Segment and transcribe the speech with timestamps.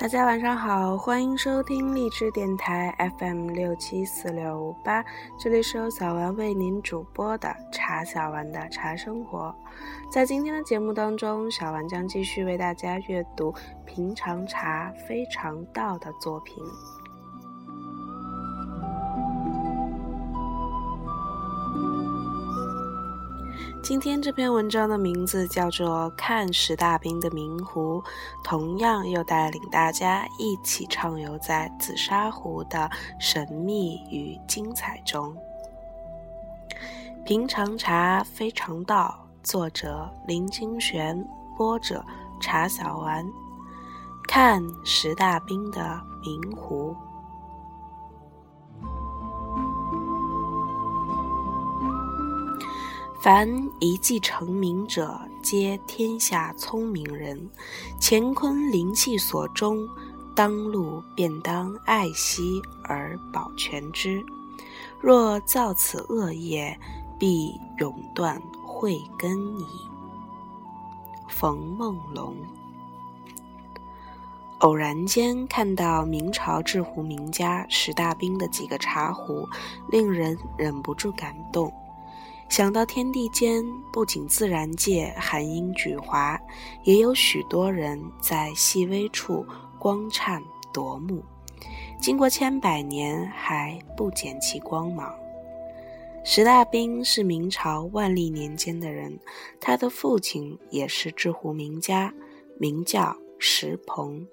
[0.00, 5.04] 大家晚上好，欢迎收听荔枝电台 FM 六七四六五八，
[5.36, 9.52] 这里是由小丸为您主播的茶小丸的茶生活。
[10.08, 13.52] 在今天的节目当中，小丸将继续为大家阅读
[13.84, 16.54] 平常茶非常道的作品。
[23.88, 28.02] 今天这篇文章的名字叫做《看十大兵的明湖》，
[28.44, 35.34] 同样又带领大家一起畅游在紫砂壶的神秘与精彩中。
[37.24, 42.04] 平常茶非常道，作者林清玄，播者
[42.42, 43.26] 茶小丸。
[44.24, 46.94] 看十大兵的明湖。
[53.20, 53.48] 凡
[53.80, 57.50] 一技成名者，皆天下聪明人。
[58.00, 59.88] 乾坤灵气所终，
[60.36, 64.24] 当路便当爱惜而保全之。
[65.00, 66.78] 若造此恶业，
[67.18, 69.66] 必永断慧根矣。
[71.28, 72.36] 冯梦龙。
[74.58, 79.48] 偶然间看到明朝制壶名家石大兵的几个茶壶，
[79.90, 81.72] 令人忍不住感动。
[82.48, 86.38] 想到天地间不仅自然界含英举华，
[86.82, 89.46] 也有许多人在细微处
[89.78, 91.22] 光灿夺目，
[92.00, 95.14] 经过千百年还不减其光芒。
[96.24, 99.18] 石大兵是明朝万历年间的人，
[99.60, 102.12] 他的父亲也是制壶名家，
[102.58, 104.26] 名叫石鹏。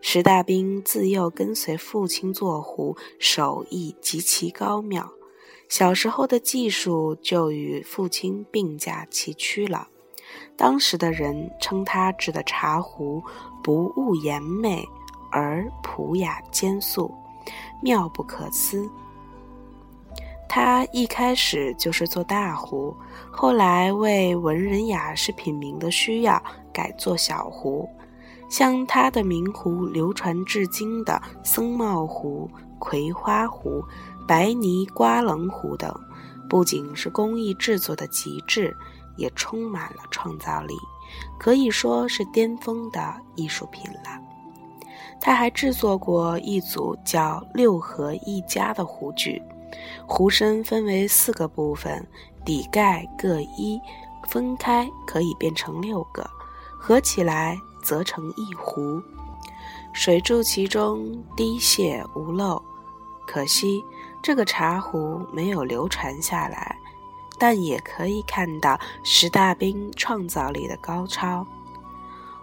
[0.00, 5.12] 石大兵自幼跟随父亲做壶，手艺极其高妙。
[5.68, 9.86] 小时候的技术就与父亲并驾齐驱了。
[10.56, 13.22] 当时的人称他制的茶壶
[13.62, 14.86] 不务言媚，
[15.30, 17.14] 而朴雅兼素，
[17.82, 18.88] 妙不可思。
[20.48, 22.96] 他一开始就是做大壶，
[23.30, 26.42] 后来为文人雅士品茗的需要
[26.72, 27.88] 改做小壶。
[28.50, 33.84] 像他的名壶流传至今的僧帽壶、葵花壶。
[34.28, 35.90] 白泥瓜棱壶等，
[36.50, 38.76] 不仅是工艺制作的极致，
[39.16, 40.76] 也充满了创造力，
[41.38, 44.20] 可以说是巅峰的艺术品了。
[45.18, 49.42] 他还制作过一组叫“六合一家”的壶具，
[50.06, 52.06] 壶身分为四个部分，
[52.44, 53.80] 底盖各一，
[54.28, 56.28] 分开可以变成六个，
[56.78, 59.02] 合起来则成一壶，
[59.94, 62.62] 水注其中，滴泻无漏。
[63.26, 63.82] 可惜。
[64.20, 66.76] 这个茶壶没有流传下来，
[67.38, 71.46] 但也可以看到石大兵创造力的高超。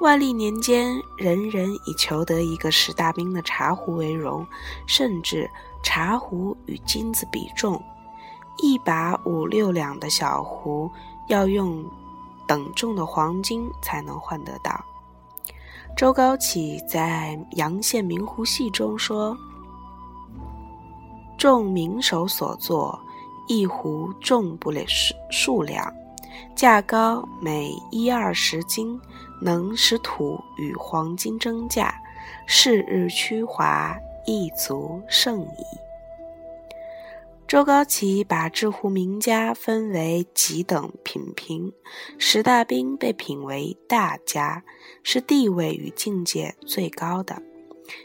[0.00, 4.46] 万历年间，人人以求得一个石大兵的茶壶为荣，
[4.86, 5.50] 甚至
[5.82, 7.82] 茶壶与金子比重，
[8.62, 10.90] 一把五六两的小壶
[11.28, 11.84] 要用
[12.46, 14.84] 等重的黄金才能换得到。
[15.96, 19.36] 周高启在《阳羡明壶戏》中说。
[21.38, 23.00] 众名手所作，
[23.46, 25.94] 一壶重不了数数量，
[26.56, 29.00] 价高每一二十斤，
[29.40, 31.94] 能使土与黄金争价，
[32.44, 33.96] 是日趋华，
[34.26, 35.64] 亦足胜矣。
[37.46, 41.72] 周高启把制壶名家分为几等品评，
[42.18, 44.62] 石大兵被品为大家，
[45.02, 47.40] 是地位与境界最高的，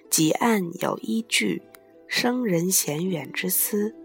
[0.09, 1.61] 几案有依据。
[2.07, 3.95] 生人嫌远之思，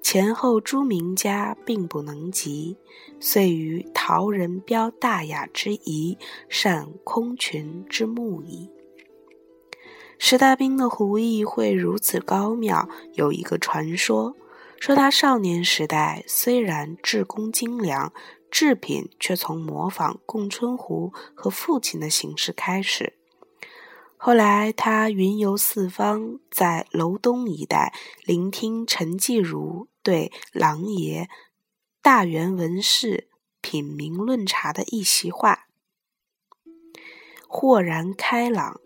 [0.00, 2.78] 前后诸名家并不能及，
[3.20, 6.16] 遂于陶人标大雅之仪，
[6.48, 8.70] 善空群之目矣。
[10.18, 14.34] 石大兵的壶艺会如此高妙，有一个传说，
[14.80, 18.12] 说他少年时代虽然制工精良，
[18.50, 23.15] 制品却从模仿供春壶和父亲的形式开始。
[24.18, 27.92] 后来，他云游四方，在楼东一带
[28.24, 31.28] 聆听陈继儒对郎爷
[32.02, 33.28] 大元文士
[33.60, 35.66] 品茗论茶的一席话，
[37.46, 38.80] 豁然开朗。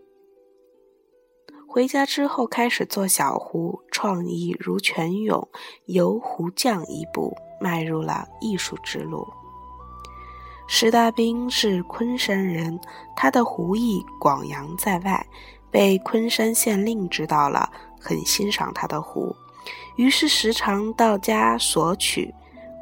[1.66, 5.48] 回家之后，开始做小壶，创意如泉涌，
[5.86, 9.26] 由壶匠一步迈入了艺术之路。
[10.72, 12.78] 石大兵是昆山人，
[13.16, 15.26] 他的壶艺广扬在外，
[15.68, 17.68] 被昆山县令知道了，
[18.00, 19.34] 很欣赏他的壶，
[19.96, 22.32] 于是时常到家索取。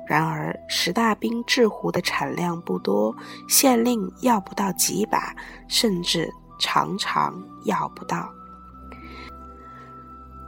[0.07, 3.17] 然而石大兵制壶的产量不多，
[3.49, 5.35] 县令要不到几把，
[5.67, 8.29] 甚至常常要不到。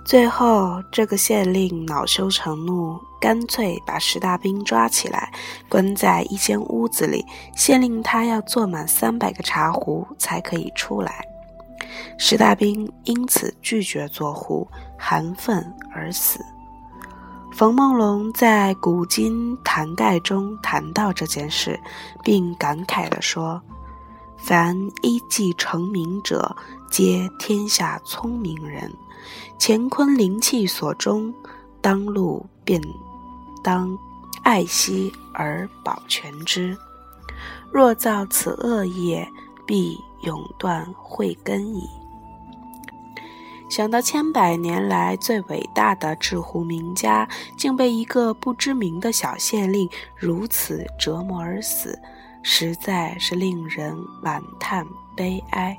[0.04, 5.30] 最后，这个县令恼羞成怒，干脆把石大兵抓起来，
[5.68, 7.24] 关在一间屋子里，
[7.54, 11.24] 限令他要坐满三百个茶壶才可以出来。
[12.18, 14.66] 石大兵因此拒绝做壶，
[14.98, 15.64] 含愤
[15.94, 16.40] 而死。
[17.52, 21.78] 冯梦龙在《古今谈概》中谈到这件事，
[22.22, 23.60] 并感慨地说
[24.38, 26.56] ：“凡一计成名者，
[26.90, 28.90] 皆天下聪明人。”
[29.58, 31.34] 乾坤灵气所终，
[31.82, 32.80] 当路便
[33.62, 33.98] 当
[34.42, 36.76] 爱惜而保全之。
[37.72, 39.26] 若造此恶业，
[39.66, 41.88] 必永断慧根矣。
[43.68, 51.96] 想到千百年来最伟大的治湖名家，竟被一个不知名的小县令如此折磨而死，
[52.42, 54.84] 实在是令人惋叹
[55.14, 55.78] 悲哀。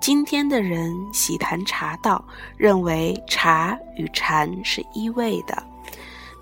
[0.00, 2.24] 今天的人喜谈茶道，
[2.56, 5.60] 认为茶与禅是一味的，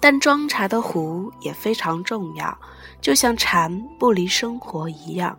[0.01, 2.57] 但装茶的壶也非常重要，
[3.01, 5.39] 就像禅不离生活一样。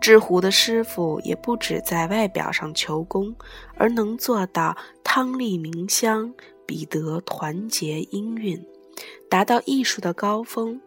[0.00, 3.34] 制壶的师傅也不止在外表上求功，
[3.76, 6.34] 而能做到汤丽明香，
[6.66, 8.64] 彼得团结音韵，
[9.30, 10.80] 达到艺术的高峰，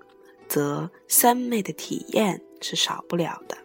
[0.50, 3.58] 则三昧的体验是少不了的。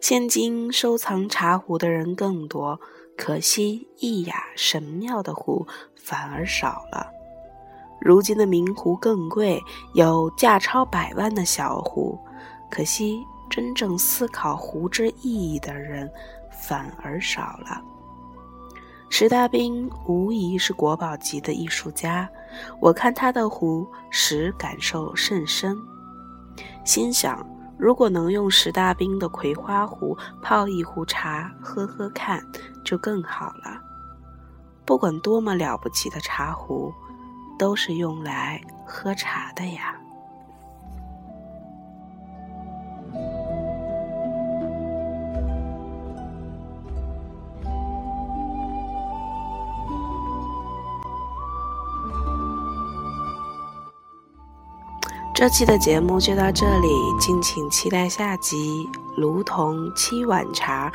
[0.00, 2.80] 现今收藏茶壶的人更多，
[3.16, 5.66] 可惜一雅神妙的壶
[5.96, 7.15] 反而少了。
[8.00, 9.62] 如今的名壶更贵，
[9.94, 12.18] 有价超百万的小壶，
[12.70, 16.10] 可惜真正思考壶之意义的人
[16.50, 17.82] 反而少了。
[19.08, 22.28] 石大兵无疑是国宝级的艺术家，
[22.80, 25.76] 我看他的壶时感受甚深，
[26.84, 27.44] 心想。
[27.78, 32.42] 如果能用石大兵的葵花壶泡一壶茶喝喝看，
[32.82, 33.78] 就更好了。
[34.86, 36.90] 不管多么了不起的茶壶，
[37.58, 39.94] 都是用来喝茶的呀。
[55.34, 56.88] 这期的节目就到这里，
[57.20, 58.88] 敬请期待下集
[59.20, 60.90] 《卢同七碗茶》，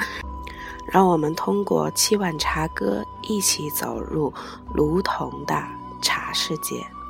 [0.88, 4.34] 让我们通过七碗茶歌一起走入
[4.74, 5.56] 卢同的
[6.02, 7.01] 茶世界。